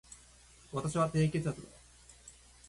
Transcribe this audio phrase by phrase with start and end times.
[0.73, 1.67] 私は低血圧だ